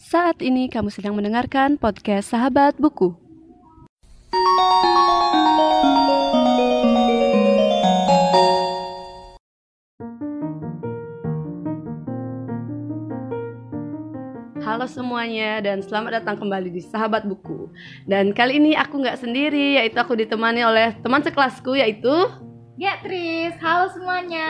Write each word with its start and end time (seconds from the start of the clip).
Saat 0.00 0.40
ini 0.40 0.72
kamu 0.72 0.88
sedang 0.88 1.12
mendengarkan 1.12 1.76
podcast 1.76 2.32
Sahabat 2.32 2.72
Buku. 2.80 3.12
Halo 14.64 14.88
semuanya 14.88 15.60
dan 15.60 15.84
selamat 15.84 16.24
datang 16.24 16.40
kembali 16.40 16.72
di 16.72 16.80
Sahabat 16.80 17.28
Buku. 17.28 17.68
Dan 18.08 18.32
kali 18.32 18.56
ini 18.56 18.72
aku 18.72 19.04
nggak 19.04 19.20
sendiri, 19.20 19.84
yaitu 19.84 20.00
aku 20.00 20.16
ditemani 20.16 20.64
oleh 20.64 20.96
teman 21.04 21.20
sekelasku 21.20 21.76
yaitu 21.76 22.08
Getris, 22.80 23.52
halo 23.60 23.92
semuanya. 23.92 24.48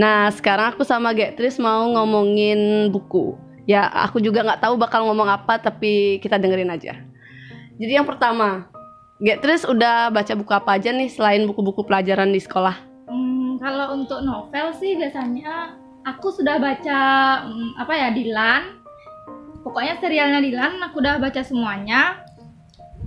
Nah, 0.00 0.32
sekarang 0.32 0.72
aku 0.72 0.80
sama 0.80 1.12
Getris 1.12 1.60
mau 1.60 1.84
ngomongin 1.92 2.88
buku. 2.88 3.36
Ya, 3.66 3.90
aku 3.90 4.22
juga 4.22 4.46
nggak 4.46 4.62
tahu 4.62 4.78
bakal 4.78 5.10
ngomong 5.10 5.26
apa, 5.26 5.58
tapi 5.58 6.22
kita 6.22 6.38
dengerin 6.38 6.70
aja. 6.70 6.94
Jadi 7.76 7.92
yang 7.92 8.06
pertama, 8.06 8.70
Getris 9.16 9.64
udah 9.64 10.12
baca 10.12 10.32
buku 10.36 10.52
apa 10.52 10.76
aja 10.76 10.92
nih 10.92 11.08
selain 11.08 11.48
buku-buku 11.48 11.88
pelajaran 11.88 12.30
di 12.30 12.40
sekolah? 12.40 12.76
Hmm, 13.08 13.56
kalau 13.56 13.96
untuk 13.96 14.20
novel 14.20 14.76
sih 14.76 14.92
biasanya 14.92 15.72
aku 16.04 16.28
sudah 16.36 16.60
baca 16.60 17.00
hmm, 17.48 17.80
apa 17.80 17.92
ya 17.96 18.08
Dilan. 18.12 18.62
Pokoknya 19.64 19.96
serialnya 19.98 20.44
Dilan 20.44 20.78
aku 20.84 21.00
udah 21.00 21.16
baca 21.16 21.40
semuanya. 21.40 22.20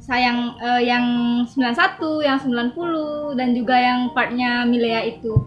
Sayang 0.01 0.57
eh, 0.57 0.89
yang 0.89 1.05
91, 1.45 2.25
yang 2.25 2.41
90 2.41 3.37
dan 3.37 3.53
juga 3.53 3.77
yang 3.77 4.09
partnya 4.17 4.65
Milea 4.65 5.05
itu. 5.05 5.37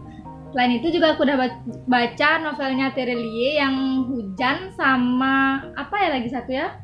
Selain 0.53 0.71
itu 0.71 0.87
juga 0.89 1.13
aku 1.13 1.25
udah 1.25 1.33
ba- 1.35 1.61
baca 1.87 2.29
novelnya 2.39 2.93
Terelie 2.93 3.57
yang 3.57 3.73
Hujan 4.05 4.69
sama 4.71 5.65
apa 5.73 5.95
ya 5.97 6.09
lagi 6.13 6.29
satu 6.29 6.51
ya? 6.53 6.77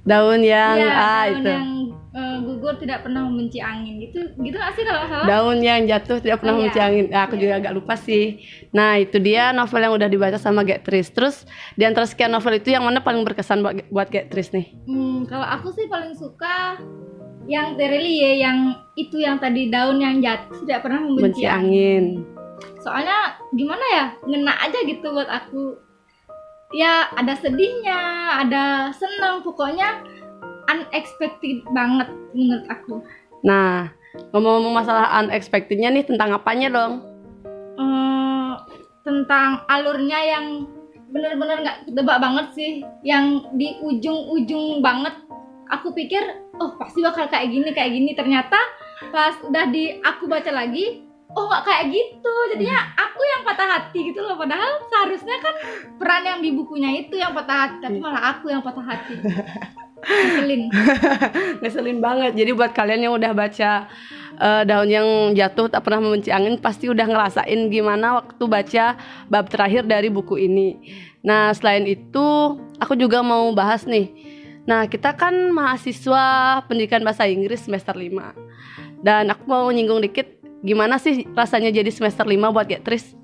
Daun 0.00 0.40
yang 0.40 0.78
Iya, 0.78 0.88
ah 0.88 1.24
daun 1.26 1.34
itu. 1.36 1.50
yang 1.50 1.68
eh, 2.10 2.36
gugur 2.40 2.74
tidak 2.74 3.02
pernah 3.02 3.22
membenci 3.22 3.58
angin 3.58 3.98
gitu. 4.00 4.30
Gitu 4.36 4.54
gak 4.54 4.74
sih 4.74 4.82
kalau 4.82 5.06
salah? 5.06 5.26
Daun 5.26 5.58
yang 5.58 5.84
jatuh 5.84 6.18
tidak 6.18 6.38
pernah 6.38 6.50
Oh, 6.50 6.56
iya. 6.56 6.62
membenci 6.64 6.80
angin. 6.80 7.04
Ah, 7.10 7.22
aku 7.24 7.34
Iya. 7.34 7.40
juga 7.40 7.54
agak 7.56 7.72
lupa 7.72 7.94
sih. 7.96 8.24
Nah, 8.70 8.90
itu 8.96 9.16
dia 9.18 9.50
novel 9.50 9.80
yang 9.80 9.94
udah 9.94 10.08
dibaca 10.08 10.34
sama 10.34 10.62
Getris. 10.62 11.10
Terus 11.10 11.42
di 11.74 11.82
antara 11.82 12.06
sekian 12.06 12.30
novel 12.30 12.56
itu 12.56 12.70
yang 12.70 12.82
mana 12.82 12.98
paling 12.98 13.22
berkesan 13.22 13.58
buat 13.60 13.74
buat 13.90 14.08
Getris 14.08 14.50
nih? 14.50 14.70
Hmm, 14.86 15.26
kalau 15.26 15.44
aku 15.44 15.70
sih 15.70 15.86
paling 15.86 16.14
suka 16.14 16.78
yang 17.44 17.74
Terelie 17.74 18.38
yang 18.38 18.58
itu 18.94 19.18
yang 19.18 19.36
tadi 19.36 19.66
daun 19.66 19.98
yang 19.98 20.18
jatuh 20.18 20.62
tidak 20.62 20.82
pernah 20.82 21.02
membenci 21.02 21.42
Benci 21.42 21.44
angin. 21.44 22.04
Soalnya 22.80 23.40
gimana 23.52 23.84
ya, 23.92 24.04
ngena 24.24 24.52
aja 24.60 24.78
gitu 24.84 25.12
buat 25.12 25.28
aku. 25.28 25.76
Ya 26.70 27.10
ada 27.18 27.34
sedihnya, 27.34 28.00
ada 28.46 28.94
senang, 28.94 29.42
pokoknya 29.42 30.06
unexpected 30.70 31.66
banget 31.74 32.06
menurut 32.30 32.66
aku. 32.70 33.02
Nah, 33.42 33.90
ngomong-ngomong 34.30 34.84
masalah 34.84 35.10
unexpectednya 35.26 35.90
nih 35.90 36.06
tentang 36.06 36.30
apanya 36.30 36.70
dong? 36.70 37.02
Eh, 37.74 38.52
tentang 39.02 39.66
alurnya 39.66 40.18
yang 40.22 40.46
bener-bener 41.10 41.66
nggak 41.66 41.78
ketebak 41.90 42.18
banget 42.22 42.46
sih, 42.54 42.72
yang 43.02 43.50
di 43.58 43.74
ujung-ujung 43.82 44.78
banget. 44.78 45.18
Aku 45.74 45.90
pikir, 45.90 46.22
oh 46.62 46.78
pasti 46.78 47.02
bakal 47.02 47.26
kayak 47.26 47.50
gini 47.50 47.70
kayak 47.74 47.90
gini. 47.90 48.14
Ternyata 48.14 48.58
pas 49.10 49.34
udah 49.42 49.66
di 49.74 49.98
aku 50.06 50.30
baca 50.30 50.54
lagi, 50.54 51.09
oh 51.36 51.44
nggak 51.46 51.62
kayak 51.66 51.84
gitu. 51.92 52.34
Jadinya 52.54 52.78
aku 52.98 53.20
yang 53.22 53.40
patah 53.46 53.68
hati 53.68 53.98
gitu 54.10 54.20
loh. 54.22 54.36
Padahal 54.38 54.82
seharusnya 54.88 55.36
kan 55.38 55.54
peran 55.98 56.22
yang 56.26 56.38
di 56.42 56.50
bukunya 56.54 56.90
itu 57.06 57.14
yang 57.18 57.32
patah 57.34 57.68
hati, 57.68 57.76
tapi 57.82 57.98
malah 58.02 58.36
aku 58.36 58.50
yang 58.50 58.62
patah 58.62 58.84
hati. 58.84 59.14
Ngeselin. 60.00 60.62
Ngeselin 61.60 61.98
banget. 62.00 62.32
Jadi 62.32 62.50
buat 62.56 62.72
kalian 62.72 63.04
yang 63.04 63.14
udah 63.20 63.32
baca 63.36 63.84
eh, 64.40 64.62
daun 64.64 64.88
yang 64.88 65.08
jatuh 65.36 65.68
tak 65.68 65.84
pernah 65.84 66.00
membenci 66.08 66.32
angin 66.32 66.56
pasti 66.56 66.88
udah 66.88 67.04
ngerasain 67.04 67.68
gimana 67.68 68.24
waktu 68.24 68.44
baca 68.48 68.96
bab 69.28 69.52
terakhir 69.52 69.84
dari 69.84 70.08
buku 70.08 70.40
ini. 70.40 70.80
Nah, 71.20 71.52
selain 71.52 71.84
itu 71.84 72.56
aku 72.80 72.96
juga 72.96 73.20
mau 73.20 73.52
bahas 73.52 73.84
nih. 73.84 74.08
Nah, 74.64 74.88
kita 74.88 75.12
kan 75.16 75.52
mahasiswa 75.52 76.24
pendidikan 76.64 77.04
bahasa 77.04 77.28
Inggris 77.28 77.68
semester 77.68 77.92
5. 77.92 79.04
Dan 79.04 79.32
aku 79.32 79.44
mau 79.48 79.68
nyinggung 79.68 80.00
dikit 80.04 80.39
gimana 80.60 80.96
sih 80.96 81.24
rasanya 81.32 81.72
jadi 81.72 81.88
semester 81.88 82.24
5 82.24 82.36
buat 82.52 82.66
Getris? 82.66 83.16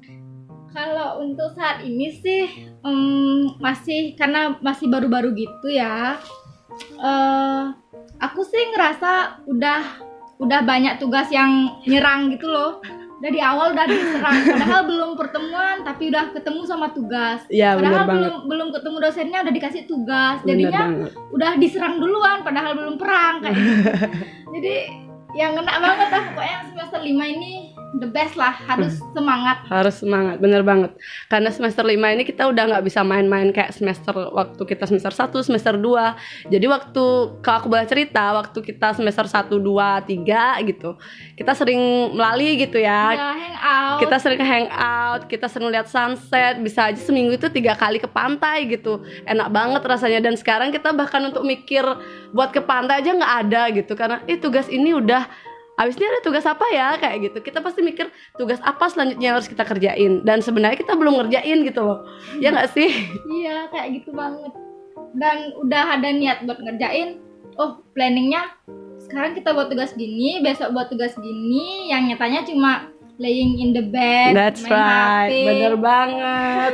Kalau 0.70 1.24
untuk 1.24 1.56
saat 1.56 1.80
ini 1.82 2.12
sih 2.20 2.69
em, 2.84 3.56
masih 3.56 4.12
karena 4.14 4.60
masih 4.60 4.88
baru-baru 4.88 5.32
gitu 5.32 5.72
ya. 5.72 6.20
eh 7.00 7.62
aku 8.20 8.44
sih 8.44 8.62
ngerasa 8.72 9.41
udah 9.48 9.80
udah 10.36 10.60
banyak 10.60 11.00
tugas 11.00 11.32
yang 11.32 11.80
nyerang 11.88 12.28
gitu 12.32 12.44
loh. 12.44 12.84
Dari 13.16 13.41
awal 13.41 13.72
udah 13.72 13.88
diserang, 13.88 14.44
padahal 14.44 14.84
belum 14.84 15.16
pertemuan 15.16 15.80
tapi 15.88 16.12
udah 16.12 16.36
ketemu 16.36 16.69
sama 16.69 16.92
tugas. 16.92 17.41
Ya, 17.48 17.72
bener 17.72 17.96
Padahal 17.96 18.04
banget. 18.04 18.12
belum 18.12 18.34
belum 18.44 18.69
ketemu 18.76 18.96
dosennya 19.00 19.38
udah 19.41 19.54
dikasih 19.56 19.82
tugas. 19.88 20.36
Jadinya 20.44 20.82
udah 21.32 21.52
diserang 21.56 21.96
duluan 21.96 22.44
padahal 22.44 22.76
belum 22.76 23.00
perang 23.00 23.41
kayak 23.41 23.56
gitu. 23.56 23.72
Jadi 24.60 24.75
yang 25.36 25.52
kena 25.52 25.76
banget 25.76 26.08
lah 26.08 26.22
pokoknya 26.32 26.58
semester 26.72 27.00
5 27.04 27.12
ini 27.36 27.52
the 27.96 28.06
best 28.06 28.34
lah, 28.34 28.52
harus 28.52 28.96
Hmm. 28.96 29.12
semangat. 29.14 29.56
harus 29.66 29.96
semangat 29.96 30.36
bener 30.36 30.60
banget 30.60 30.92
karena 31.26 31.48
semester 31.48 31.82
5 31.82 31.92
ini 32.10 32.22
kita 32.22 32.44
udah 32.44 32.64
nggak 32.68 32.84
bisa 32.84 33.00
main-main 33.02 33.50
kayak 33.50 33.70
semester 33.70 34.12
waktu 34.30 34.62
kita 34.62 34.84
semester 34.84 35.10
1 35.10 35.40
semester 35.40 35.74
2 35.74 36.14
jadi 36.46 36.66
waktu 36.66 37.04
kalau 37.40 37.56
aku 37.58 37.68
boleh 37.68 37.84
cerita 37.84 38.32
waktu 38.32 38.58
kita 38.60 38.92
semester 38.92 39.24
1 39.24 39.56
2 39.56 39.66
3 40.02 40.36
gitu 40.64 40.94
kita 41.34 41.52
sering 41.52 41.80
melalui 42.12 42.56
gitu 42.58 42.76
ya 42.76 43.02
Ya, 43.08 43.32
hangout. 43.32 43.98
kita 44.00 44.16
sering 44.18 44.40
hangout 44.40 45.20
kita 45.24 45.46
sering 45.46 45.68
lihat 45.68 45.86
sunset 45.86 46.58
bisa 46.58 46.86
aja 46.86 46.98
seminggu 46.98 47.32
itu 47.32 47.48
tiga 47.48 47.72
kali 47.72 47.96
ke 47.96 48.06
pantai 48.06 48.66
gitu 48.66 48.98
enak 49.24 49.48
banget 49.48 49.82
rasanya 49.82 50.20
dan 50.20 50.34
sekarang 50.34 50.68
kita 50.68 50.92
bahkan 50.92 51.24
untuk 51.24 51.42
mikir 51.42 51.82
buat 52.30 52.50
ke 52.50 52.60
pantai 52.60 53.00
aja 53.00 53.10
nggak 53.12 53.34
ada 53.42 53.62
gitu 53.72 53.92
karena 53.92 54.20
eh 54.24 54.36
tugas 54.36 54.68
ini 54.68 54.92
udah 54.92 55.24
Abis 55.76 56.00
ini 56.00 56.09
ada 56.09 56.20
tugas 56.25 56.44
apa 56.48 56.64
ya? 56.72 56.97
Kayak 56.97 57.31
gitu. 57.31 57.38
Kita 57.53 57.60
pasti 57.60 57.84
mikir 57.84 58.09
tugas 58.41 58.60
apa 58.64 58.88
selanjutnya 58.88 59.32
yang 59.32 59.37
harus 59.37 59.48
kita 59.48 59.64
kerjain. 59.64 60.25
Dan 60.25 60.41
sebenarnya 60.41 60.81
kita 60.81 60.97
belum 60.97 61.20
ngerjain 61.20 61.62
gitu 61.69 61.81
loh. 61.84 62.09
Ya 62.41 62.48
nggak 62.53 62.72
sih? 62.72 62.88
Iya 63.28 63.69
kayak 63.69 64.00
gitu 64.00 64.16
banget. 64.16 64.53
Dan 65.16 65.53
udah 65.60 65.97
ada 65.97 66.09
niat 66.12 66.44
buat 66.44 66.60
ngerjain 66.60 67.16
Oh 67.56 67.81
planningnya 67.97 68.53
Sekarang 69.00 69.32
kita 69.32 69.56
buat 69.56 69.72
tugas 69.72 69.97
gini 69.97 70.44
Besok 70.44 70.76
buat 70.76 70.92
tugas 70.92 71.16
gini. 71.16 71.88
Yang 71.88 72.03
nyatanya 72.12 72.41
cuma 72.44 72.72
Laying 73.16 73.56
in 73.64 73.72
the 73.72 73.81
bed 73.81 74.37
That's 74.37 74.60
main 74.60 74.76
right, 74.76 75.32
HP. 75.32 75.48
bener 75.48 75.75
banget. 75.81 76.72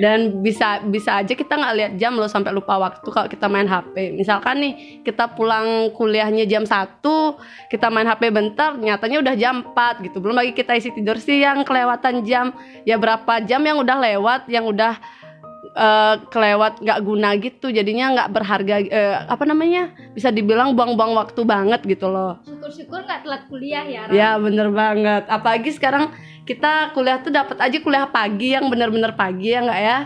Dan 0.00 0.40
bisa 0.40 0.80
bisa 0.88 1.20
aja 1.20 1.32
kita 1.36 1.52
nggak 1.52 1.74
lihat 1.76 1.92
jam 2.00 2.16
loh 2.16 2.30
sampai 2.30 2.54
lupa 2.54 2.80
waktu 2.80 3.04
kalau 3.04 3.28
kita 3.28 3.46
main 3.50 3.68
HP. 3.68 4.16
Misalkan 4.16 4.64
nih 4.64 5.04
kita 5.04 5.36
pulang 5.36 5.92
kuliahnya 5.92 6.48
jam 6.48 6.64
1, 6.64 7.04
kita 7.68 7.92
main 7.92 8.08
HP 8.08 8.32
bentar, 8.32 8.76
nyatanya 8.78 9.18
udah 9.20 9.34
jam 9.36 9.60
4 9.76 10.06
gitu. 10.08 10.16
Belum 10.24 10.36
lagi 10.38 10.56
kita 10.56 10.72
isi 10.78 10.94
tidur 10.96 11.20
siang 11.20 11.66
kelewatan 11.66 12.24
jam. 12.24 12.56
Ya 12.88 12.96
berapa 12.96 13.44
jam 13.44 13.60
yang 13.60 13.84
udah 13.84 13.96
lewat, 14.00 14.48
yang 14.48 14.64
udah 14.64 14.96
eh, 15.76 16.14
kelewat 16.32 16.80
nggak 16.80 17.00
guna 17.04 17.28
gitu. 17.36 17.68
Jadinya 17.68 18.16
nggak 18.16 18.28
berharga 18.32 18.76
eh, 18.80 19.16
apa 19.28 19.44
namanya? 19.44 19.92
Bisa 20.16 20.32
dibilang 20.32 20.72
buang-buang 20.72 21.12
waktu 21.20 21.44
banget 21.44 21.84
gitu 21.84 22.08
loh. 22.08 22.40
Syukur-syukur 22.48 23.04
nggak 23.04 23.28
telat 23.28 23.42
kuliah 23.52 23.84
ya 23.84 24.08
Ram. 24.08 24.16
Ya 24.16 24.30
bener 24.40 24.68
banget. 24.72 25.28
Apalagi 25.28 25.70
sekarang 25.76 26.08
kita 26.42 26.90
kuliah 26.92 27.22
tuh 27.22 27.30
dapat 27.30 27.58
aja 27.58 27.78
kuliah 27.78 28.06
pagi 28.06 28.54
yang 28.54 28.66
bener-bener 28.66 29.14
pagi 29.14 29.54
ya 29.54 29.62
nggak 29.62 29.82
ya? 29.82 29.98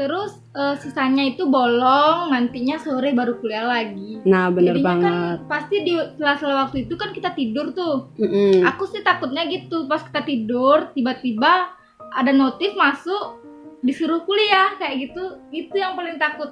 Terus 0.00 0.32
eh, 0.56 0.80
sisanya 0.80 1.28
itu 1.28 1.44
bolong 1.44 2.32
Nantinya 2.32 2.80
sore 2.80 3.12
baru 3.12 3.36
kuliah 3.36 3.68
lagi 3.68 4.16
Nah 4.24 4.48
bener 4.48 4.80
Jadinya 4.80 4.88
banget. 4.96 5.04
kan 5.04 5.44
pasti 5.44 5.76
di 5.84 5.92
sela-sela 6.16 6.64
waktu 6.64 6.88
itu 6.88 6.96
kan 6.96 7.12
kita 7.12 7.36
tidur 7.36 7.76
tuh 7.76 8.08
Mm-mm. 8.16 8.64
Aku 8.64 8.88
sih 8.88 9.04
takutnya 9.04 9.44
gitu 9.44 9.84
Pas 9.92 10.00
kita 10.00 10.24
tidur 10.24 10.88
Tiba-tiba 10.96 11.68
ada 12.16 12.32
notif 12.32 12.72
masuk 12.80 13.44
Disuruh 13.84 14.24
kuliah 14.24 14.72
kayak 14.80 15.10
gitu 15.10 15.36
Itu 15.52 15.76
yang 15.76 15.92
paling 15.92 16.16
takut 16.16 16.48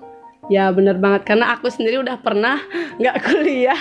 Ya 0.52 0.68
bener 0.68 1.00
banget 1.00 1.24
karena 1.24 1.56
aku 1.56 1.72
sendiri 1.72 2.04
udah 2.04 2.20
pernah 2.20 2.60
nggak 3.00 3.16
kuliah 3.32 3.80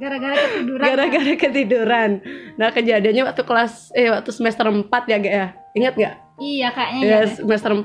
gara-gara 0.00 0.32
ketiduran 0.34 0.86
gara-gara 0.86 1.32
ketiduran. 1.36 2.10
Nah 2.56 2.68
kejadiannya 2.68 3.22
waktu 3.22 3.42
kelas 3.42 3.72
eh 3.92 4.08
waktu 4.08 4.30
semester 4.30 4.64
4 4.64 4.80
ya 5.04 5.16
gak 5.18 5.34
ya? 5.34 5.46
Ingat 5.72 5.94
nggak? 5.94 6.14
iya 6.40 6.68
kayaknya 6.72 7.02
Ya 7.04 7.18
semester 7.28 7.70
4 7.70 7.84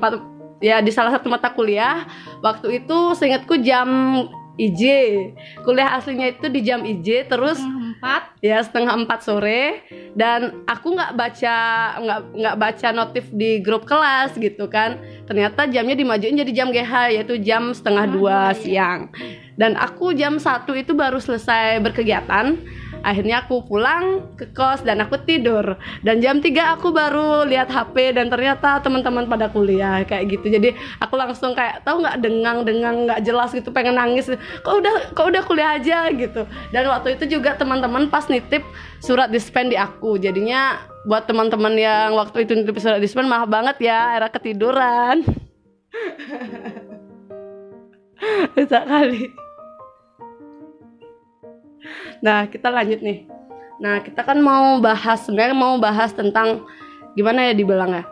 ya 0.58 0.80
di 0.80 0.88
salah 0.88 1.12
satu 1.12 1.28
mata 1.28 1.52
kuliah 1.52 2.08
waktu 2.40 2.80
itu 2.80 2.96
seingatku 3.12 3.60
jam 3.60 3.86
IJ 4.56 4.82
kuliah 5.60 5.92
aslinya 5.92 6.32
itu 6.32 6.48
di 6.48 6.64
jam 6.64 6.80
IJ 6.80 7.28
terus 7.28 7.60
Hmm, 7.60 7.92
empat 7.96 8.22
ya 8.40 8.60
setengah 8.60 8.96
empat 8.98 9.20
sore 9.20 9.84
dan 10.12 10.64
aku 10.64 10.92
nggak 10.92 11.12
baca 11.12 11.56
nggak 11.98 12.20
nggak 12.34 12.56
baca 12.56 12.88
notif 12.92 13.24
di 13.30 13.60
grup 13.60 13.84
kelas 13.84 14.32
gitu 14.34 14.64
kan 14.66 14.96
ternyata 15.24 15.64
jamnya 15.64 15.92
dimajuin 15.94 16.36
jadi 16.38 16.52
jam 16.54 16.68
GH 16.68 16.92
yaitu 17.12 17.36
jam 17.38 17.72
setengah 17.72 18.04
Ah, 18.04 18.10
dua 18.10 18.38
iya. 18.46 18.56
siang 18.56 19.00
dan 19.56 19.72
aku 19.76 20.12
jam 20.12 20.36
satu 20.36 20.76
itu 20.76 20.92
baru 20.92 21.16
selesai 21.16 21.80
berkegiatan. 21.80 22.60
Akhirnya 23.06 23.46
aku 23.46 23.62
pulang 23.62 24.34
ke 24.34 24.50
kos 24.50 24.82
dan 24.82 24.98
aku 24.98 25.14
tidur. 25.22 25.78
Dan 26.02 26.18
jam 26.18 26.42
3 26.42 26.74
aku 26.74 26.90
baru 26.90 27.46
lihat 27.46 27.70
HP 27.70 28.18
dan 28.18 28.26
ternyata 28.26 28.82
teman-teman 28.82 29.30
pada 29.30 29.46
kuliah 29.46 30.02
kayak 30.02 30.26
gitu. 30.34 30.50
Jadi 30.50 30.74
aku 30.98 31.14
langsung 31.14 31.54
kayak 31.54 31.86
tahu 31.86 32.02
nggak 32.02 32.18
dengang-dengang 32.18 33.06
nggak 33.06 33.22
jelas 33.22 33.54
gitu 33.54 33.70
pengen 33.70 33.94
nangis. 33.94 34.26
Kok 34.66 34.74
udah 34.82 34.94
kok 35.14 35.26
udah 35.30 35.42
kuliah 35.46 35.78
aja? 35.78 35.98
gitu. 36.10 36.50
Dan 36.74 36.90
waktu 36.90 37.14
itu 37.14 37.38
juga 37.38 37.54
teman-teman 37.54 38.10
pas 38.10 38.26
nitip 38.26 38.66
surat 38.98 39.30
dispen 39.30 39.70
di 39.70 39.78
aku. 39.78 40.18
Jadinya 40.18 40.82
buat 41.06 41.30
teman-teman 41.30 41.78
yang 41.78 42.18
waktu 42.18 42.42
itu 42.42 42.58
nitip 42.58 42.74
surat 42.82 42.98
dispen 42.98 43.30
maaf 43.30 43.46
banget 43.46 43.86
ya 43.86 44.18
era 44.18 44.26
ketiduran. 44.26 45.22
Bisa 48.56 48.82
kali 48.82 49.45
Nah, 52.20 52.46
kita 52.46 52.68
lanjut 52.68 53.00
nih. 53.02 53.28
Nah, 53.76 54.00
kita 54.00 54.24
kan 54.24 54.40
mau 54.40 54.80
bahas 54.80 55.20
sebenarnya 55.24 55.56
mau 55.56 55.76
bahas 55.76 56.12
tentang 56.16 56.64
gimana 57.12 57.48
ya 57.48 57.52
dibilang 57.52 57.92
ya. 57.92 58.04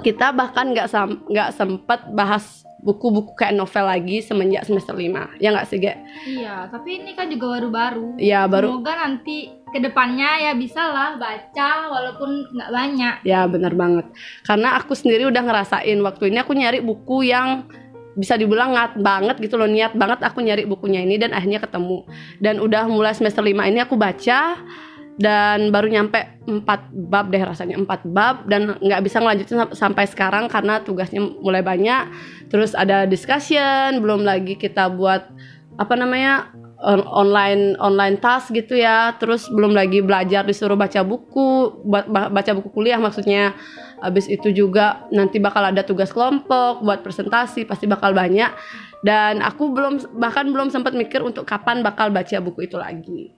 Kita 0.00 0.32
bahkan 0.32 0.72
nggak 0.74 0.88
sam- 0.90 1.22
nggak 1.28 1.54
sempet 1.54 2.00
bahas 2.12 2.64
buku-buku 2.84 3.32
kayak 3.32 3.56
novel 3.56 3.88
lagi 3.88 4.20
semenjak 4.20 4.68
semester 4.68 4.92
5. 4.92 5.32
Ya 5.40 5.48
nggak 5.54 5.66
sih, 5.68 5.80
Ge? 5.80 5.96
iya 6.28 6.68
tapi 6.68 7.00
ini 7.00 7.16
kan 7.16 7.32
juga 7.32 7.56
baru-baru 7.56 8.20
Ya 8.20 8.44
baru 8.44 8.76
semoga 8.76 8.92
nanti 9.00 9.48
ke 9.72 9.80
depannya 9.80 10.36
ya 10.38 10.52
bisa 10.52 10.84
lah 10.92 11.16
baca 11.16 11.68
walaupun 11.88 12.44
nggak 12.52 12.70
banyak 12.70 13.14
ya 13.24 13.48
benar 13.48 13.72
banget. 13.72 14.04
Karena 14.44 14.76
aku 14.76 14.92
sendiri 14.92 15.24
udah 15.24 15.42
ngerasain 15.42 15.96
waktu 16.04 16.28
ini 16.28 16.38
aku 16.44 16.52
nyari 16.52 16.84
buku 16.84 17.24
yang 17.24 17.64
bisa 18.14 18.38
dibilang 18.38 18.74
ngat 18.74 18.98
banget 18.98 19.36
gitu 19.42 19.58
loh 19.58 19.66
niat 19.66 19.94
banget 19.98 20.22
aku 20.22 20.42
nyari 20.42 20.64
bukunya 20.66 21.02
ini 21.02 21.18
dan 21.18 21.34
akhirnya 21.34 21.62
ketemu. 21.62 22.06
Dan 22.38 22.62
udah 22.62 22.86
mulai 22.86 23.14
semester 23.14 23.42
5 23.42 23.66
ini 23.66 23.82
aku 23.82 23.98
baca 23.98 24.58
dan 25.14 25.70
baru 25.70 25.86
nyampe 25.86 26.42
4 26.46 26.66
bab 26.90 27.30
deh 27.30 27.38
rasanya 27.38 27.78
4 27.78 28.02
bab 28.10 28.50
dan 28.50 28.74
nggak 28.82 29.02
bisa 29.06 29.22
ngelanjutin 29.22 29.58
sam- 29.62 29.74
sampai 29.74 30.04
sekarang 30.10 30.50
karena 30.50 30.82
tugasnya 30.82 31.22
mulai 31.22 31.62
banyak. 31.62 32.10
Terus 32.50 32.74
ada 32.74 33.06
discussion 33.06 34.02
belum 34.02 34.26
lagi 34.26 34.58
kita 34.58 34.90
buat 34.90 35.26
apa 35.78 35.94
namanya 35.98 36.50
on- 36.82 37.06
online 37.06 37.78
online 37.78 38.18
task 38.18 38.50
gitu 38.54 38.74
ya. 38.74 39.14
Terus 39.22 39.46
belum 39.50 39.74
lagi 39.74 40.02
belajar 40.02 40.42
disuruh 40.42 40.74
baca 40.74 41.02
buku 41.06 41.82
baca 42.10 42.50
buku 42.54 42.68
kuliah 42.74 42.98
maksudnya 42.98 43.54
habis 44.04 44.28
itu 44.28 44.52
juga 44.52 45.08
nanti 45.08 45.40
bakal 45.40 45.64
ada 45.72 45.80
tugas 45.80 46.12
kelompok 46.12 46.84
buat 46.84 47.00
presentasi 47.00 47.64
pasti 47.64 47.88
bakal 47.88 48.12
banyak 48.12 48.52
dan 49.00 49.40
aku 49.40 49.72
belum 49.72 50.20
bahkan 50.20 50.52
belum 50.52 50.68
sempat 50.68 50.92
mikir 50.92 51.24
untuk 51.24 51.48
kapan 51.48 51.80
bakal 51.80 52.12
baca 52.12 52.36
buku 52.44 52.68
itu 52.68 52.76
lagi 52.76 53.32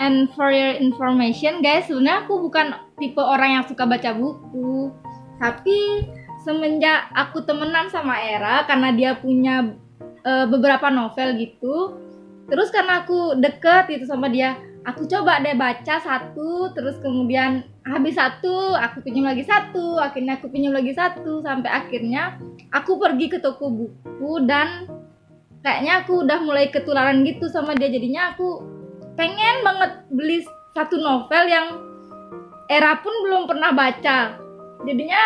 And 0.00 0.32
for 0.34 0.48
your 0.50 0.74
information 0.80 1.60
guys, 1.60 1.86
sebenarnya 1.86 2.26
aku 2.26 2.48
bukan 2.48 2.74
tipe 2.98 3.20
orang 3.20 3.60
yang 3.60 3.64
suka 3.68 3.84
baca 3.84 4.10
buku. 4.16 4.90
Tapi 5.38 6.08
semenjak 6.42 7.12
aku 7.14 7.44
temenan 7.44 7.92
sama 7.92 8.18
Era 8.18 8.64
karena 8.66 8.90
dia 8.94 9.14
punya 9.14 9.76
eh, 10.24 10.46
beberapa 10.48 10.88
novel 10.88 11.38
gitu. 11.38 12.00
Terus 12.48 12.72
karena 12.74 13.04
aku 13.04 13.38
deket 13.38 13.86
gitu 13.92 14.04
sama 14.08 14.26
dia, 14.32 14.58
aku 14.82 15.06
coba 15.06 15.38
deh 15.42 15.54
baca 15.54 15.98
satu, 16.02 16.74
terus 16.74 16.98
kemudian 16.98 17.66
habis 17.86 18.18
satu, 18.18 18.74
aku 18.74 19.02
pinjam 19.02 19.26
lagi 19.26 19.46
satu, 19.46 19.98
akhirnya 19.98 20.38
aku 20.38 20.46
pinjam 20.50 20.74
lagi 20.74 20.94
satu, 20.94 21.42
sampai 21.42 21.70
akhirnya 21.70 22.38
aku 22.74 22.98
pergi 22.98 23.26
ke 23.30 23.38
toko 23.38 23.70
buku 23.70 24.42
dan 24.46 24.90
kayaknya 25.62 26.02
aku 26.02 26.26
udah 26.26 26.38
mulai 26.42 26.66
ketularan 26.70 27.22
gitu 27.22 27.46
sama 27.46 27.78
dia 27.78 27.90
jadinya 27.90 28.34
aku 28.34 28.66
pengen 29.14 29.62
banget 29.62 29.90
beli 30.10 30.42
satu 30.74 30.98
novel 30.98 31.44
yang 31.46 31.66
Era 32.70 32.96
pun 33.04 33.12
belum 33.26 33.44
pernah 33.44 33.74
baca. 33.76 34.40
Jadinya 34.88 35.22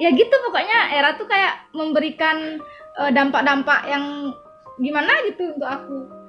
ya 0.00 0.08
gitu 0.16 0.32
pokoknya 0.48 0.96
Era 0.96 1.12
tuh 1.20 1.28
kayak 1.28 1.68
memberikan 1.76 2.56
eh, 2.96 3.10
dampak-dampak 3.12 3.84
yang 3.84 4.32
gimana 4.80 5.12
gitu 5.28 5.52
untuk 5.52 5.68
aku. 5.68 6.19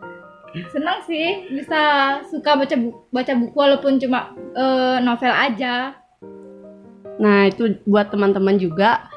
Senang 0.51 0.99
sih 1.07 1.47
bisa 1.47 1.81
suka 2.27 2.59
baca 2.59 2.75
buku, 2.75 2.99
baca 3.07 3.33
buku 3.39 3.55
walaupun 3.55 3.93
cuma 4.03 4.35
eh, 4.51 4.97
novel 4.99 5.31
aja. 5.31 5.95
Nah 7.21 7.47
itu 7.47 7.79
buat 7.87 8.11
teman-teman 8.11 8.59
juga. 8.59 9.07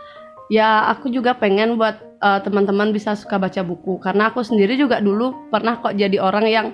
Ya 0.53 0.87
aku 0.93 1.11
juga 1.11 1.35
pengen 1.35 1.75
buat 1.75 1.99
eh, 2.23 2.41
teman-teman 2.47 2.95
bisa 2.95 3.19
suka 3.19 3.43
baca 3.43 3.67
buku. 3.67 3.99
Karena 3.99 4.31
aku 4.31 4.47
sendiri 4.47 4.79
juga 4.79 5.03
dulu 5.03 5.51
pernah 5.51 5.83
kok 5.83 5.99
jadi 5.99 6.23
orang 6.23 6.47
yang 6.47 6.67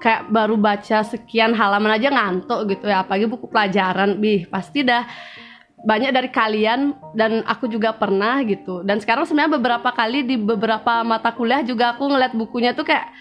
kayak 0.00 0.28
baru 0.32 0.56
baca 0.56 1.04
sekian 1.04 1.52
halaman 1.52 2.00
aja 2.00 2.08
ngantuk 2.08 2.72
gitu 2.72 2.88
ya. 2.88 3.04
Apalagi 3.04 3.28
buku 3.28 3.52
pelajaran. 3.52 4.16
Bih 4.16 4.48
pasti 4.48 4.80
dah 4.80 5.04
banyak 5.86 6.10
dari 6.10 6.32
kalian 6.32 6.96
dan 7.12 7.44
aku 7.44 7.68
juga 7.68 7.92
pernah 7.92 8.40
gitu. 8.48 8.80
Dan 8.80 8.96
sekarang 8.98 9.28
sebenarnya 9.28 9.60
beberapa 9.60 9.92
kali 9.92 10.24
di 10.24 10.40
beberapa 10.40 11.04
mata 11.04 11.36
kuliah 11.36 11.60
juga 11.60 11.92
aku 11.94 12.08
ngeliat 12.08 12.32
bukunya 12.32 12.72
tuh 12.72 12.88
kayak 12.88 13.12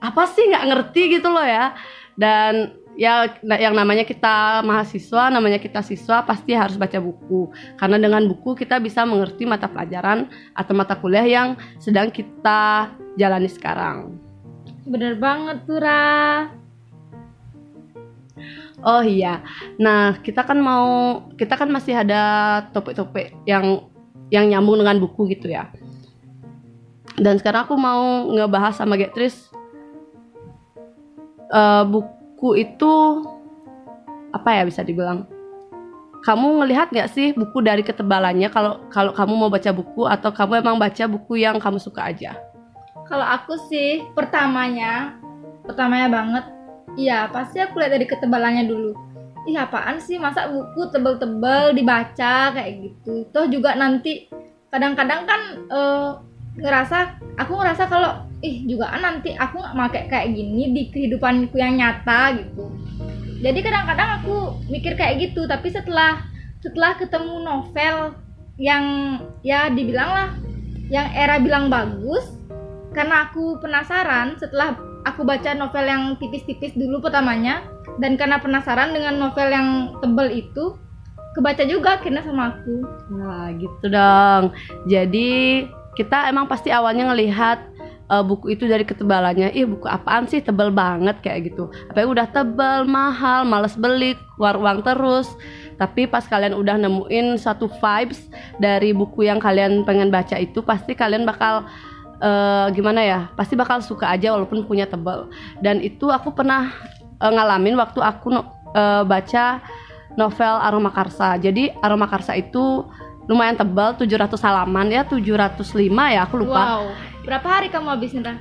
apa 0.00 0.22
sih? 0.32 0.48
Nggak 0.48 0.66
ngerti 0.66 1.02
gitu 1.20 1.28
loh 1.28 1.44
ya. 1.44 1.76
Dan 2.16 2.80
ya 3.00 3.32
yang 3.56 3.72
namanya 3.72 4.04
kita 4.04 4.60
mahasiswa 4.60 5.32
namanya 5.32 5.56
kita 5.56 5.80
siswa 5.80 6.24
pasti 6.24 6.56
harus 6.56 6.76
baca 6.76 6.98
buku. 6.98 7.52
Karena 7.76 8.00
dengan 8.00 8.24
buku 8.26 8.56
kita 8.56 8.80
bisa 8.80 9.04
mengerti 9.04 9.44
mata 9.48 9.70
pelajaran 9.70 10.28
atau 10.56 10.72
mata 10.74 10.96
kuliah 10.98 11.24
yang 11.24 11.48
sedang 11.80 12.08
kita 12.12 12.90
jalani 13.16 13.48
sekarang. 13.48 14.16
Bener 14.88 15.16
banget 15.20 15.64
tuh 15.68 15.80
Ra. 15.80 16.50
oh 18.80 19.04
iya. 19.04 19.44
Nah 19.76 20.16
kita 20.24 20.40
kan 20.44 20.56
mau 20.56 21.20
kita 21.36 21.52
kan 21.56 21.68
masih 21.68 22.00
ada 22.00 22.22
topik-topik 22.72 23.36
yang 23.44 23.84
yang 24.32 24.48
nyambung 24.48 24.80
dengan 24.80 24.96
buku 24.96 25.28
gitu 25.36 25.52
ya. 25.52 25.68
Dan 27.20 27.36
sekarang 27.36 27.68
aku 27.68 27.76
mau 27.76 28.32
ngebahas 28.32 28.80
sama 28.80 28.96
Getris 28.96 29.49
eh, 31.50 31.84
buku 31.86 32.50
itu 32.56 32.92
apa 34.30 34.48
ya 34.56 34.62
bisa 34.66 34.86
dibilang? 34.86 35.26
Kamu 36.20 36.60
ngelihat 36.60 36.92
nggak 36.92 37.10
sih 37.10 37.32
buku 37.32 37.64
dari 37.64 37.80
ketebalannya? 37.80 38.52
Kalau 38.52 38.84
kalau 38.92 39.12
kamu 39.16 39.32
mau 39.34 39.50
baca 39.50 39.72
buku 39.72 40.04
atau 40.04 40.30
kamu 40.30 40.60
emang 40.60 40.76
baca 40.76 41.04
buku 41.08 41.40
yang 41.40 41.56
kamu 41.56 41.80
suka 41.80 42.12
aja? 42.12 42.36
Kalau 43.08 43.26
aku 43.26 43.56
sih 43.66 44.04
pertamanya, 44.14 45.18
pertamanya 45.66 46.08
banget, 46.12 46.44
iya 46.94 47.26
pasti 47.26 47.58
aku 47.58 47.80
lihat 47.80 47.96
dari 47.96 48.06
ketebalannya 48.06 48.68
dulu. 48.68 48.92
Ih 49.48 49.56
apaan 49.56 49.98
sih? 49.98 50.20
Masa 50.20 50.46
buku 50.52 50.92
tebel-tebel 50.92 51.72
dibaca 51.72 52.52
kayak 52.52 52.70
gitu. 52.84 53.24
Toh 53.32 53.48
juga 53.48 53.72
nanti 53.74 54.28
kadang-kadang 54.68 55.24
kan 55.24 55.40
eh, 55.72 56.10
ngerasa, 56.60 57.18
aku 57.40 57.52
ngerasa 57.56 57.88
kalau 57.88 58.29
ih 58.40 58.64
juga 58.64 58.88
kan 58.92 59.00
nanti 59.04 59.36
aku 59.36 59.60
nggak 59.60 59.76
pakai 59.76 60.02
kayak 60.08 60.28
gini 60.32 60.72
di 60.72 60.82
kehidupanku 60.88 61.56
yang 61.60 61.76
nyata 61.76 62.40
gitu. 62.40 62.72
Jadi 63.40 63.58
kadang-kadang 63.64 64.20
aku 64.20 64.36
mikir 64.68 64.96
kayak 64.96 65.30
gitu, 65.30 65.48
tapi 65.48 65.72
setelah 65.72 66.20
setelah 66.60 66.92
ketemu 67.00 67.40
novel 67.40 68.16
yang 68.60 68.84
ya 69.40 69.72
dibilang 69.72 70.10
lah 70.12 70.28
yang 70.92 71.08
era 71.16 71.40
bilang 71.40 71.72
bagus 71.72 72.36
karena 72.92 73.30
aku 73.30 73.56
penasaran 73.64 74.36
setelah 74.36 74.76
aku 75.08 75.24
baca 75.24 75.56
novel 75.56 75.88
yang 75.88 76.02
tipis-tipis 76.20 76.76
dulu 76.76 77.00
pertamanya 77.00 77.64
dan 77.96 78.20
karena 78.20 78.36
penasaran 78.36 78.92
dengan 78.92 79.16
novel 79.16 79.48
yang 79.48 79.68
tebel 80.04 80.28
itu 80.28 80.76
kebaca 81.32 81.64
juga 81.64 81.96
akhirnya 81.96 82.20
sama 82.26 82.52
aku 82.52 82.84
Nah 83.14 83.54
gitu 83.56 83.86
dong. 83.88 84.52
Jadi 84.90 85.64
kita 85.94 86.28
emang 86.28 86.50
pasti 86.50 86.70
awalnya 86.74 87.10
ngelihat 87.10 87.69
uh, 88.10 88.24
buku 88.26 88.58
itu 88.58 88.66
dari 88.66 88.82
ketebalannya. 88.82 89.54
Ih 89.54 89.64
buku 89.70 89.86
apaan 89.86 90.26
sih 90.26 90.42
tebel 90.42 90.74
banget 90.74 91.22
kayak 91.22 91.54
gitu. 91.54 91.70
Apa 91.88 92.04
udah 92.04 92.26
tebel, 92.28 92.84
mahal, 92.84 93.46
males 93.46 93.78
beli, 93.78 94.18
keluar 94.34 94.58
uang 94.58 94.82
terus. 94.82 95.30
Tapi 95.78 96.10
pas 96.10 96.26
kalian 96.26 96.58
udah 96.58 96.76
nemuin 96.76 97.40
satu 97.40 97.70
vibes 97.70 98.28
dari 98.60 98.92
buku 98.92 99.24
yang 99.24 99.40
kalian 99.40 99.86
pengen 99.86 100.12
baca 100.12 100.36
itu, 100.36 100.60
pasti 100.60 100.92
kalian 100.92 101.24
bakal 101.24 101.64
uh, 102.20 102.68
gimana 102.74 103.00
ya? 103.00 103.20
Pasti 103.38 103.56
bakal 103.56 103.80
suka 103.80 104.10
aja 104.10 104.34
walaupun 104.34 104.66
punya 104.68 104.84
tebel. 104.84 105.30
Dan 105.64 105.80
itu 105.80 106.12
aku 106.12 106.36
pernah 106.36 106.74
uh, 107.22 107.32
ngalamin 107.32 107.78
waktu 107.80 108.02
aku 108.04 108.28
uh, 108.76 109.06
baca 109.08 109.62
novel 110.18 110.54
Aroma 110.60 110.92
Karsa. 110.92 111.40
Jadi 111.40 111.72
Aroma 111.80 112.10
Karsa 112.10 112.36
itu 112.36 112.84
lumayan 113.30 113.54
tebal 113.54 113.94
700 113.94 114.34
halaman 114.42 114.90
ya 114.90 115.06
705 115.06 115.62
ya 115.86 116.26
aku 116.26 116.42
lupa 116.42 116.82
wow 116.82 117.09
berapa 117.26 117.46
hari 117.46 117.68
kamu 117.68 117.88
habisin 117.92 118.24
Ra? 118.24 118.40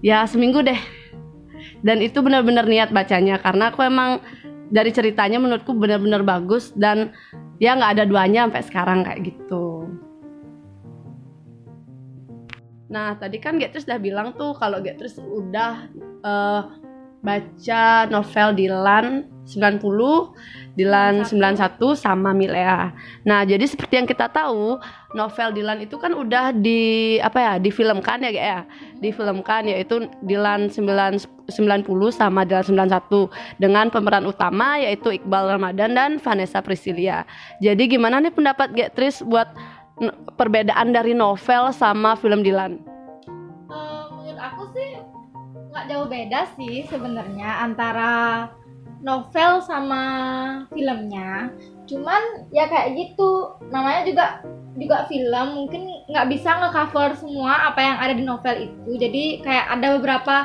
ya 0.00 0.24
seminggu 0.24 0.64
deh 0.64 0.78
dan 1.84 2.00
itu 2.00 2.20
benar-benar 2.20 2.64
niat 2.68 2.92
bacanya 2.92 3.40
karena 3.40 3.72
aku 3.72 3.84
emang 3.84 4.20
dari 4.70 4.94
ceritanya 4.94 5.42
menurutku 5.42 5.74
benar-benar 5.74 6.22
bagus 6.22 6.70
dan 6.78 7.10
ya 7.58 7.74
nggak 7.74 7.98
ada 7.98 8.04
duanya 8.06 8.46
sampai 8.46 8.62
sekarang 8.64 8.98
kayak 9.02 9.34
gitu. 9.34 9.90
Nah 12.90 13.14
tadi 13.18 13.38
kan 13.42 13.58
Getris 13.58 13.86
udah 13.86 14.00
bilang 14.02 14.28
tuh 14.38 14.54
kalau 14.58 14.78
Getris 14.82 15.18
udah 15.18 15.90
uh, 16.22 16.62
baca 17.20 17.84
novel 18.08 18.48
Dilan 18.56 19.26
90, 19.50 20.78
Dilan 20.78 21.26
91 21.26 21.98
sama 21.98 22.30
Milea. 22.30 22.94
Nah, 23.26 23.42
jadi 23.42 23.66
seperti 23.66 23.98
yang 23.98 24.06
kita 24.06 24.30
tahu, 24.30 24.78
novel 25.18 25.50
Dilan 25.50 25.82
itu 25.82 25.98
kan 25.98 26.14
udah 26.14 26.54
di 26.54 27.18
apa 27.18 27.38
ya, 27.42 27.54
difilmkan 27.58 28.22
ya, 28.22 28.30
ya. 28.30 28.60
Difilmkan 29.02 29.66
yaitu 29.66 30.06
Dilan 30.22 30.70
9, 30.70 31.50
90 31.50 31.90
sama 32.14 32.46
Dilan 32.46 32.62
91 32.62 33.58
dengan 33.58 33.90
pemeran 33.90 34.24
utama 34.30 34.78
yaitu 34.78 35.10
Iqbal 35.18 35.58
Ramadan 35.58 35.98
dan 35.98 36.10
Vanessa 36.22 36.62
Priscilia. 36.62 37.26
Jadi 37.58 37.90
gimana 37.98 38.22
nih 38.22 38.30
pendapat 38.30 38.70
Getris 38.72 39.26
buat 39.26 39.50
perbedaan 40.38 40.96
dari 40.96 41.12
novel 41.12 41.74
sama 41.76 42.16
film 42.16 42.40
Dilan? 42.40 42.80
Uh, 43.68 44.08
menurut 44.14 44.40
aku 44.40 44.62
sih 44.72 44.96
nggak 45.70 45.84
jauh 45.86 46.06
beda 46.08 46.40
sih 46.58 46.82
sebenarnya 46.88 47.62
antara 47.62 48.10
novel 49.00 49.60
sama 49.64 50.04
filmnya. 50.72 51.52
Cuman 51.88 52.48
ya 52.54 52.68
kayak 52.68 52.96
gitu. 52.96 53.56
Namanya 53.72 54.02
juga 54.06 54.26
juga 54.78 55.04
film 55.10 55.46
mungkin 55.56 55.82
nggak 56.06 56.28
bisa 56.30 56.56
ngecover 56.62 57.18
semua 57.18 57.72
apa 57.72 57.80
yang 57.82 57.96
ada 57.98 58.14
di 58.14 58.24
novel 58.24 58.56
itu. 58.70 58.90
Jadi 58.96 59.24
kayak 59.42 59.66
ada 59.80 59.86
beberapa 59.98 60.36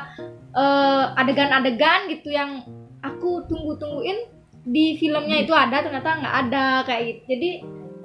uh, 0.55 1.13
adegan-adegan 1.19 2.09
gitu 2.09 2.33
yang 2.33 2.63
aku 3.05 3.45
tunggu-tungguin 3.45 4.33
di 4.65 4.97
filmnya 4.97 5.45
itu 5.45 5.53
ada 5.53 5.85
ternyata 5.85 6.09
nggak 6.19 6.35
ada 6.49 6.65
kayak 6.89 7.03
gitu. 7.05 7.23
Jadi 7.37 7.49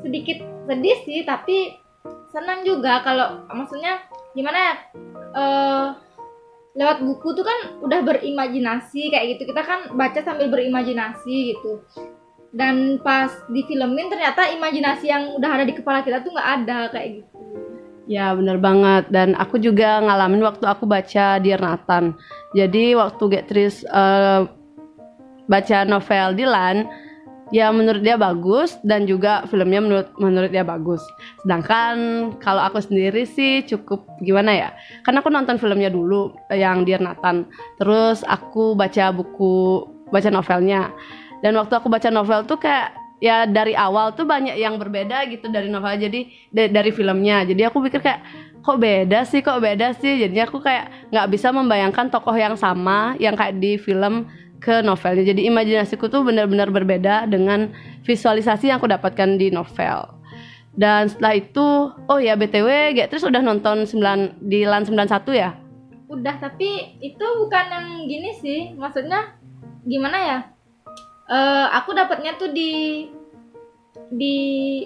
sedikit 0.01 0.39
sedih 0.69 0.99
sih 1.09 1.21
tapi 1.25 1.77
senang 2.31 2.63
juga 2.63 3.03
kalau 3.03 3.43
maksudnya 3.51 4.01
gimana 4.39 4.59
ya 4.59 4.75
uh, 5.35 5.87
lewat 6.79 7.03
buku 7.03 7.35
tuh 7.35 7.43
kan 7.43 7.83
udah 7.83 8.01
berimajinasi 8.07 9.11
kayak 9.11 9.37
gitu. 9.37 9.51
Kita 9.51 9.63
kan 9.67 9.81
baca 9.95 10.21
sambil 10.23 10.51
berimajinasi 10.51 11.55
gitu. 11.55 11.83
Dan 12.51 12.99
pas 13.03 13.31
di 13.51 13.63
filmin 13.67 14.11
ternyata 14.11 14.51
imajinasi 14.51 15.07
yang 15.07 15.39
udah 15.39 15.51
ada 15.51 15.65
di 15.67 15.75
kepala 15.75 16.03
kita 16.03 16.23
tuh 16.23 16.35
nggak 16.35 16.51
ada 16.63 16.79
kayak 16.91 17.23
gitu. 17.23 17.39
Ya 18.11 18.35
bener 18.35 18.59
banget. 18.59 19.07
Dan 19.15 19.39
aku 19.39 19.63
juga 19.63 20.03
ngalamin 20.03 20.43
waktu 20.43 20.67
aku 20.67 20.83
baca 20.83 21.39
Dear 21.39 21.63
Nathan. 21.63 22.19
Jadi 22.59 22.99
waktu 22.99 23.25
Getris 23.31 23.87
uh, 23.87 24.51
baca 25.47 25.79
novel 25.87 26.35
Dylan 26.35 26.91
ya 27.51 27.71
menurut 27.75 28.03
dia 28.03 28.15
bagus 28.15 28.79
dan 28.87 29.05
juga 29.05 29.45
filmnya 29.51 29.83
menurut 29.83 30.09
menurut 30.17 30.51
dia 30.51 30.63
bagus. 30.63 31.03
Sedangkan 31.43 31.97
kalau 32.39 32.63
aku 32.63 32.79
sendiri 32.83 33.27
sih 33.27 33.67
cukup 33.67 34.07
gimana 34.23 34.55
ya? 34.55 34.69
Karena 35.03 35.23
aku 35.23 35.31
nonton 35.31 35.59
filmnya 35.59 35.91
dulu 35.91 36.35
yang 36.55 36.87
Dear 36.87 37.03
Nathan. 37.03 37.47
Terus 37.79 38.23
aku 38.25 38.79
baca 38.79 39.11
buku 39.11 39.87
baca 40.15 40.31
novelnya. 40.31 40.95
Dan 41.43 41.59
waktu 41.59 41.75
aku 41.79 41.91
baca 41.91 42.09
novel 42.09 42.47
tuh 42.47 42.61
kayak 42.61 42.95
ya 43.21 43.45
dari 43.45 43.77
awal 43.77 44.17
tuh 44.17 44.25
banyak 44.25 44.57
yang 44.57 44.81
berbeda 44.81 45.29
gitu 45.29 45.53
dari 45.53 45.69
novel 45.69 45.99
jadi 45.99 46.21
dari 46.71 46.91
filmnya. 46.95 47.45
Jadi 47.45 47.63
aku 47.67 47.83
pikir 47.85 48.01
kayak 48.01 48.23
kok 48.61 48.77
beda 48.77 49.25
sih 49.25 49.41
kok 49.41 49.61
beda 49.61 49.97
sih 49.97 50.21
jadinya 50.21 50.45
aku 50.45 50.61
kayak 50.61 51.09
nggak 51.09 51.27
bisa 51.33 51.49
membayangkan 51.49 52.13
tokoh 52.13 52.37
yang 52.37 52.55
sama 52.61 53.17
yang 53.17 53.33
kayak 53.33 53.57
di 53.57 53.81
film 53.81 54.29
ke 54.61 54.85
novelnya. 54.85 55.25
Jadi 55.33 55.49
imajinasiku 55.49 56.07
tuh 56.13 56.23
benar-benar 56.23 56.69
berbeda 56.69 57.27
dengan 57.27 57.73
visualisasi 58.05 58.69
yang 58.71 58.79
aku 58.79 58.93
dapatkan 58.93 59.41
di 59.41 59.49
novel. 59.49 60.21
Dan 60.77 61.11
setelah 61.11 61.35
itu, 61.35 61.67
oh 62.07 62.19
ya 62.23 62.39
BTW, 62.39 62.95
terus 63.11 63.27
udah 63.27 63.43
nonton 63.43 63.89
9 63.89 64.39
di 64.47 64.63
LAN 64.63 64.87
91 64.87 65.35
ya? 65.35 65.51
Udah, 66.07 66.39
tapi 66.39 67.01
itu 67.03 67.27
bukan 67.43 67.65
yang 67.71 67.87
gini 68.07 68.31
sih. 68.39 68.61
Maksudnya 68.79 69.35
gimana 69.83 70.19
ya? 70.19 70.39
Uh, 71.31 71.67
aku 71.75 71.95
dapatnya 71.95 72.39
tuh 72.39 72.51
di 72.55 73.07
di 74.11 74.37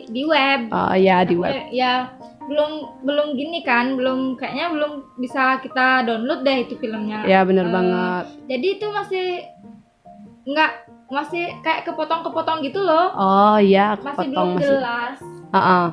di 0.08 0.22
web. 0.24 0.68
Oh 0.72 0.96
ya, 0.96 1.24
di 1.24 1.36
web. 1.36 1.52
Ya, 1.72 2.16
belum 2.44 3.02
belum 3.04 3.28
gini 3.40 3.64
kan 3.64 3.96
belum 3.96 4.36
kayaknya 4.36 4.68
belum 4.72 4.92
bisa 5.16 5.64
kita 5.64 6.04
download 6.04 6.44
deh 6.44 6.68
itu 6.68 6.76
filmnya 6.76 7.24
ya 7.24 7.40
bener 7.42 7.68
uh, 7.68 7.72
banget 7.72 8.24
jadi 8.52 8.66
itu 8.76 8.86
masih 8.92 9.26
nggak 10.44 10.72
masih 11.08 11.44
kayak 11.64 11.88
kepotong-kepotong 11.88 12.60
gitu 12.64 12.84
loh 12.84 13.12
oh 13.16 13.56
iya 13.56 13.96
kepotong 13.96 14.12
masih 14.12 14.28
belum 14.28 14.48
masih. 14.56 14.66
jelas 14.68 15.16
uh 15.24 15.56
-uh. 15.56 15.86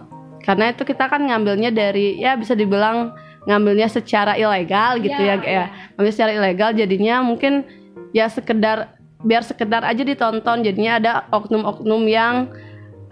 karena 0.43 0.65
itu 0.75 0.83
kita 0.83 1.05
kan 1.07 1.21
ngambilnya 1.23 1.71
dari 1.71 2.19
ya 2.19 2.35
bisa 2.35 2.51
dibilang 2.51 3.15
ngambilnya 3.47 3.87
secara 3.89 4.37
ilegal 4.37 5.01
gitu 5.01 5.17
ya, 5.17 5.39
ya, 5.41 5.47
ya. 5.47 5.65
ngambil 5.97 6.11
secara 6.13 6.31
ilegal 6.35 6.69
jadinya 6.75 7.25
mungkin 7.25 7.65
ya 8.11 8.27
sekedar 8.27 8.99
biar 9.21 9.45
sekedar 9.45 9.85
aja 9.85 10.01
ditonton 10.01 10.65
jadinya 10.65 10.97
ada 10.97 11.11
oknum-oknum 11.31 12.03
yang 12.09 12.51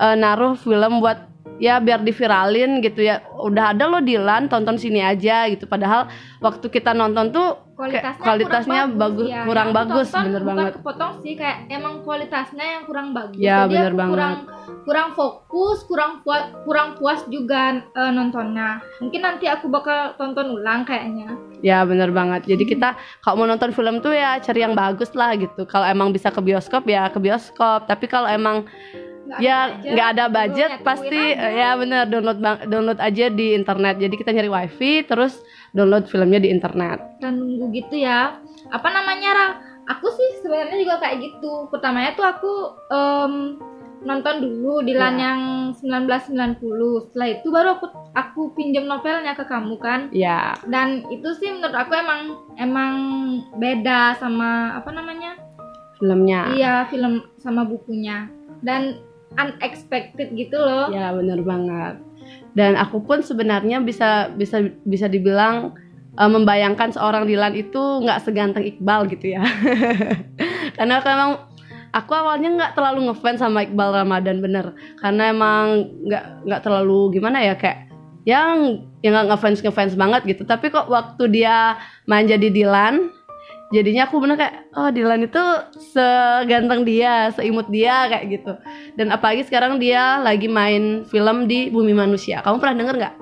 uh, 0.01 0.15
naruh 0.17 0.57
film 0.57 0.99
buat 0.99 1.28
ya 1.59 1.77
biar 1.83 2.01
diviralin 2.01 2.79
gitu 2.79 3.03
ya. 3.05 3.21
Udah 3.37 3.75
ada 3.75 3.85
lo 3.85 3.99
Dilan. 3.99 4.47
Tonton 4.47 4.79
sini 4.79 5.03
aja 5.03 5.45
gitu. 5.51 5.67
Padahal 5.67 6.07
waktu 6.39 6.65
kita 6.71 6.95
nonton 6.95 7.35
tuh 7.35 7.69
kualitasnya, 7.79 8.23
kualitasnya 8.23 8.81
kurang 8.83 8.99
bagus. 8.99 9.27
ya. 9.31 9.41
kurang 9.47 9.69
bagus 9.71 10.07
tonton 10.11 10.25
bener 10.27 10.41
bukan 10.43 10.57
banget. 10.59 10.73
kepotong 10.75 11.11
sih 11.23 11.33
kayak 11.39 11.57
emang 11.71 11.95
kualitasnya 12.03 12.65
yang 12.65 12.83
kurang 12.83 13.07
bagus. 13.15 13.39
Ya 13.39 13.57
Jadi 13.63 13.71
bener 13.71 13.93
banget. 13.95 14.11
kurang 14.15 14.35
kurang 14.83 15.09
fokus 15.15 15.77
kurang 15.87 16.11
puas 16.23 16.43
kurang 16.67 16.89
puas 16.99 17.19
juga 17.31 17.79
uh, 17.95 18.11
nontonnya. 18.11 18.83
Mungkin 18.99 19.21
nanti 19.23 19.45
aku 19.47 19.71
bakal 19.71 20.19
tonton 20.19 20.59
ulang 20.59 20.83
kayaknya. 20.83 21.39
Ya 21.63 21.83
bener 21.87 22.11
banget. 22.11 22.47
Jadi 22.51 22.63
kita 22.67 22.99
kalau 23.23 23.43
mau 23.43 23.47
nonton 23.47 23.71
film 23.71 24.03
tuh 24.03 24.11
ya 24.11 24.39
cari 24.43 24.59
yang 24.59 24.75
bagus 24.75 25.15
lah 25.15 25.35
gitu. 25.39 25.63
Kalau 25.63 25.87
emang 25.87 26.11
bisa 26.11 26.31
ke 26.31 26.39
bioskop 26.43 26.83
ya 26.83 27.07
ke 27.07 27.19
bioskop. 27.19 27.87
Tapi 27.87 28.11
kalau 28.11 28.27
emang 28.27 28.67
ya 29.37 29.77
nggak 29.77 30.09
ada 30.17 30.25
budget 30.25 30.71
pasti 30.81 31.37
aja. 31.37 31.53
ya 31.53 31.69
bener 31.77 32.09
download 32.09 32.39
download 32.65 32.97
aja 32.97 33.29
di 33.29 33.53
internet. 33.53 34.01
Jadi 34.01 34.15
kita 34.17 34.33
nyari 34.33 34.49
wifi 34.49 35.05
terus 35.05 35.37
download 35.77 36.09
filmnya 36.09 36.41
di 36.41 36.49
internet. 36.49 37.21
Dan 37.21 37.37
nunggu 37.37 37.69
gitu 37.77 38.01
ya. 38.01 38.41
Apa 38.73 38.89
namanya 38.89 39.29
Ra? 39.37 39.47
aku 39.89 40.07
sih 40.13 40.29
sebenarnya 40.45 40.77
juga 40.77 40.95
kayak 41.01 41.17
gitu. 41.19 41.67
Pertamanya 41.73 42.13
tuh 42.13 42.25
aku 42.29 42.53
um, 42.93 43.33
nonton 44.05 44.35
dulu 44.39 44.85
di 44.85 44.95
LAN 44.95 45.19
ya. 45.19 45.33
yang 45.33 45.41
1990 45.75 47.09
setelah 47.09 47.27
itu 47.35 47.47
baru 47.51 47.67
aku 47.75 47.85
aku 48.15 48.41
pinjam 48.55 48.87
novelnya 48.87 49.35
ke 49.35 49.43
kamu 49.49 49.75
kan? 49.81 50.07
Ya 50.15 50.55
dan 50.69 51.03
itu 51.11 51.27
sih 51.35 51.51
menurut 51.51 51.75
aku 51.75 51.97
emang 51.97 52.21
emang 52.55 52.93
beda 53.57 54.15
sama 54.21 54.77
apa 54.77 54.93
namanya? 54.93 55.35
Filmnya. 55.99 56.55
Iya 56.55 56.73
film 56.87 57.27
sama 57.41 57.67
bukunya. 57.67 58.31
Dan 58.63 59.03
unexpected 59.37 60.33
gitu 60.33 60.57
loh. 60.57 60.89
Ya 60.89 61.13
benar 61.13 61.41
banget. 61.45 61.95
Dan 62.57 62.73
aku 62.79 63.03
pun 63.03 63.21
sebenarnya 63.21 63.81
bisa 63.83 64.33
bisa 64.33 64.63
bisa 64.85 65.05
dibilang 65.05 65.77
uh, 66.17 66.29
membayangkan 66.29 66.93
seorang 66.93 67.29
Dilan 67.29 67.53
itu 67.53 67.81
nggak 68.03 68.25
seganteng 68.25 68.65
Iqbal 68.65 69.09
gitu 69.11 69.37
ya. 69.37 69.43
Karena 70.77 71.01
memang 71.03 71.45
aku 71.93 72.11
awalnya 72.13 72.49
nggak 72.53 72.73
terlalu 72.73 73.09
ngefans 73.09 73.41
sama 73.41 73.65
Iqbal 73.65 73.93
Ramadan 73.93 74.41
bener. 74.41 74.73
Karena 74.97 75.29
emang 75.29 75.89
nggak 76.05 76.25
nggak 76.49 76.61
terlalu 76.65 77.19
gimana 77.19 77.41
ya 77.43 77.53
kayak 77.53 77.89
yang 78.27 78.85
yang 79.01 79.15
nggak 79.15 79.37
ngefans 79.37 79.61
ngefans 79.61 79.93
banget 79.93 80.21
gitu. 80.25 80.43
Tapi 80.45 80.73
kok 80.73 80.89
waktu 80.89 81.29
dia 81.29 81.77
main 82.09 82.25
jadi 82.25 82.49
Dilan 82.49 83.18
jadinya 83.69 84.09
aku 84.09 84.17
bener 84.17 84.35
kayak 84.37 84.55
oh 84.73 84.89
Dylan 84.89 85.25
itu 85.29 85.43
seganteng 85.93 86.81
dia 86.85 87.29
seimut 87.33 87.69
dia 87.69 88.09
kayak 88.09 88.25
gitu. 88.29 88.53
Dan 88.97 89.13
apalagi 89.13 89.45
sekarang 89.45 89.77
dia 89.77 90.17
lagi 90.21 90.49
main 90.49 91.05
film 91.07 91.45
di 91.45 91.69
Bumi 91.69 91.93
Manusia. 91.93 92.41
Kamu 92.41 92.57
pernah 92.57 92.75
denger 92.81 92.95
nggak? 92.97 93.15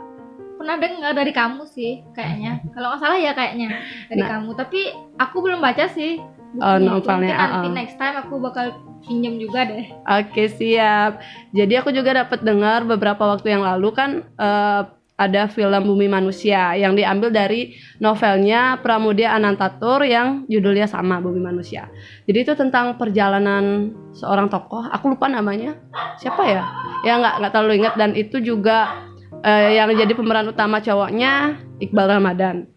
Pernah 0.57 0.75
dengar 0.81 1.11
dari 1.13 1.31
kamu 1.35 1.63
sih 1.69 2.01
kayaknya. 2.15 2.63
Kalau 2.71 2.95
nggak 2.95 3.01
salah 3.03 3.19
ya 3.19 3.31
kayaknya 3.35 3.69
dari 4.09 4.23
nah. 4.23 4.29
kamu. 4.39 4.49
Tapi 4.55 4.79
aku 5.19 5.37
belum 5.43 5.59
baca 5.59 5.85
sih. 5.91 6.19
Oh 6.63 6.79
novelnya 6.79 7.35
nanti 7.35 7.67
uh 7.67 7.69
-uh. 7.69 7.75
next 7.75 7.99
time 7.99 8.15
aku 8.17 8.39
bakal 8.39 8.71
pinjam 9.03 9.35
juga 9.37 9.67
deh. 9.67 9.91
Oke 10.07 10.31
okay, 10.31 10.47
siap. 10.47 11.19
Jadi 11.51 11.73
aku 11.75 11.91
juga 11.91 12.23
dapat 12.23 12.39
dengar 12.41 12.87
beberapa 12.87 13.35
waktu 13.35 13.51
yang 13.51 13.63
lalu 13.67 13.91
kan 13.93 14.23
uh, 14.39 14.96
ada 15.17 15.50
film 15.50 15.81
Bumi 15.89 16.05
Manusia 16.05 16.77
yang 16.77 16.93
diambil 16.93 17.33
dari 17.33 17.74
novelnya 17.97 18.77
Pramudia 18.86 19.33
Anantatur 19.33 20.05
yang 20.05 20.45
judulnya 20.45 20.86
sama 20.86 21.17
Bumi 21.17 21.41
Manusia. 21.41 21.89
Jadi 22.29 22.38
itu 22.45 22.53
tentang 22.53 23.01
perjalanan 23.01 23.97
seorang 24.13 24.45
tokoh, 24.47 24.86
aku 24.86 25.17
lupa 25.17 25.25
namanya. 25.25 25.74
Siapa 26.21 26.45
ya, 26.45 26.63
ya 27.01 27.17
nggak 27.17 27.33
nggak 27.41 27.51
terlalu 27.51 27.74
ingat. 27.81 27.93
Dan 27.97 28.13
itu 28.13 28.38
juga 28.45 29.09
eh, 29.41 29.81
yang 29.81 29.89
jadi 29.89 30.13
pemeran 30.13 30.53
utama 30.53 30.79
cowoknya 30.79 31.57
Iqbal 31.81 32.21
Ramadan. 32.21 32.69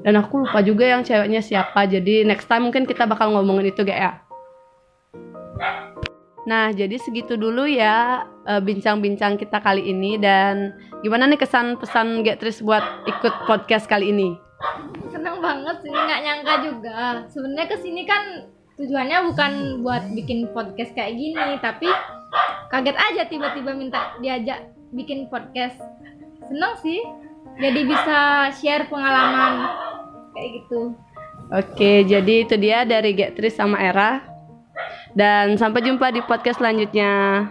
dan 0.00 0.16
aku 0.16 0.48
lupa 0.48 0.64
juga 0.64 0.88
yang 0.88 1.04
ceweknya 1.04 1.44
siapa. 1.44 1.84
Jadi 1.84 2.24
next 2.24 2.48
time 2.48 2.72
mungkin 2.72 2.88
kita 2.88 3.04
bakal 3.04 3.36
ngomongin 3.36 3.68
itu 3.68 3.84
gak 3.84 4.00
ya 4.00 4.29
Nah, 6.48 6.72
jadi 6.72 6.96
segitu 6.96 7.36
dulu 7.36 7.68
ya 7.68 8.24
eh, 8.48 8.60
bincang-bincang 8.64 9.36
kita 9.36 9.60
kali 9.60 9.92
ini 9.92 10.16
dan 10.16 10.72
gimana 11.04 11.28
nih 11.28 11.40
kesan 11.40 11.76
pesan 11.76 12.24
Getris 12.24 12.64
buat 12.64 12.82
ikut 13.04 13.44
podcast 13.44 13.84
kali 13.84 14.12
ini? 14.12 14.50
seneng 15.10 15.40
banget 15.40 15.76
sih 15.84 15.90
nggak 15.90 16.20
nyangka 16.24 16.54
juga 16.64 16.98
sebenarnya 17.32 17.66
ke 17.68 17.76
sini 17.80 18.02
kan 18.04 18.22
tujuannya 18.80 19.18
bukan 19.32 19.52
buat 19.84 20.04
bikin 20.16 20.48
podcast 20.52 20.92
kayak 20.96 21.16
gini 21.16 21.60
tapi 21.60 21.88
kaget 22.72 22.96
aja 22.96 23.22
tiba-tiba 23.28 23.76
minta 23.76 24.16
diajak 24.22 24.72
bikin 24.94 25.28
podcast 25.28 25.76
seneng 26.48 26.72
sih 26.80 27.00
jadi 27.60 27.80
bisa 27.84 28.18
share 28.56 28.88
pengalaman 28.88 29.68
kayak 30.36 30.64
gitu 30.64 30.94
Oke, 31.50 32.06
jadi 32.06 32.46
itu 32.46 32.54
dia 32.54 32.86
dari 32.86 33.10
Getris 33.10 33.58
sama 33.58 33.74
Era. 33.74 34.22
Dan 35.14 35.58
sampai 35.58 35.82
jumpa 35.82 36.14
di 36.14 36.22
podcast 36.22 36.62
selanjutnya. 36.62 37.46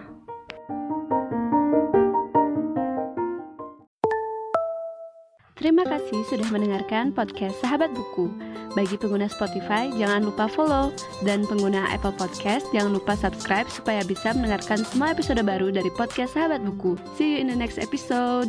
Terima 5.60 5.84
kasih 5.84 6.24
sudah 6.24 6.48
mendengarkan 6.48 7.12
podcast 7.12 7.60
Sahabat 7.60 7.92
Buku. 7.92 8.32
Bagi 8.72 8.96
pengguna 8.96 9.28
Spotify, 9.28 9.92
jangan 9.92 10.24
lupa 10.24 10.48
follow. 10.48 10.88
Dan 11.20 11.44
pengguna 11.44 11.84
Apple 11.92 12.16
Podcast, 12.16 12.64
jangan 12.72 12.96
lupa 12.96 13.12
subscribe 13.12 13.68
supaya 13.68 14.00
bisa 14.00 14.32
mendengarkan 14.32 14.80
semua 14.88 15.12
episode 15.12 15.44
baru 15.44 15.68
dari 15.68 15.92
podcast 15.92 16.32
Sahabat 16.32 16.64
Buku. 16.64 16.96
See 17.12 17.36
you 17.36 17.44
in 17.44 17.52
the 17.52 17.58
next 17.58 17.76
episode. 17.76 18.48